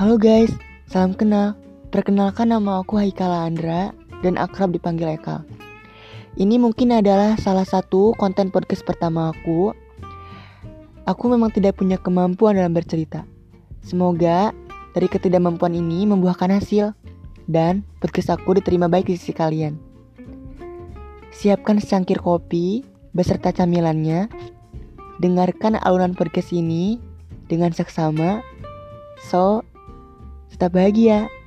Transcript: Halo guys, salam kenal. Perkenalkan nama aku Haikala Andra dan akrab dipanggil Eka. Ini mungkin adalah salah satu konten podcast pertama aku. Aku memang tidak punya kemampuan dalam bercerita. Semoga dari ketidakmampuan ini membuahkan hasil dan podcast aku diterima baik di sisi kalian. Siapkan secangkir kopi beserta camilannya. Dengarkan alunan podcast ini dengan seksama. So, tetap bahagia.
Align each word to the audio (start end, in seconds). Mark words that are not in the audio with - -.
Halo 0.00 0.16
guys, 0.16 0.48
salam 0.88 1.12
kenal. 1.12 1.60
Perkenalkan 1.92 2.48
nama 2.48 2.80
aku 2.80 2.96
Haikala 2.96 3.44
Andra 3.44 3.92
dan 4.24 4.40
akrab 4.40 4.72
dipanggil 4.72 5.12
Eka. 5.12 5.44
Ini 6.40 6.56
mungkin 6.56 6.96
adalah 6.96 7.36
salah 7.36 7.68
satu 7.68 8.16
konten 8.16 8.48
podcast 8.48 8.80
pertama 8.80 9.28
aku. 9.28 9.76
Aku 11.04 11.24
memang 11.28 11.52
tidak 11.52 11.76
punya 11.76 12.00
kemampuan 12.00 12.56
dalam 12.56 12.72
bercerita. 12.72 13.28
Semoga 13.84 14.56
dari 14.96 15.04
ketidakmampuan 15.04 15.76
ini 15.76 16.08
membuahkan 16.08 16.48
hasil 16.48 16.96
dan 17.44 17.84
podcast 18.00 18.32
aku 18.40 18.56
diterima 18.56 18.88
baik 18.88 19.04
di 19.04 19.20
sisi 19.20 19.36
kalian. 19.36 19.76
Siapkan 21.28 21.76
secangkir 21.76 22.24
kopi 22.24 22.88
beserta 23.12 23.52
camilannya. 23.52 24.32
Dengarkan 25.20 25.76
alunan 25.76 26.16
podcast 26.16 26.56
ini 26.56 26.96
dengan 27.52 27.76
seksama. 27.76 28.40
So, 29.28 29.60
tetap 30.60 30.76
bahagia. 30.76 31.39